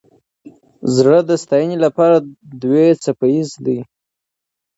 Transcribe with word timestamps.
زړه 0.95 1.19
د 1.29 1.31
ستاینې 1.43 1.77
لپاره 1.85 2.15
دوه 2.61 2.83
څپه 3.03 3.27
ایز 3.33 3.49
دی. 3.65 3.79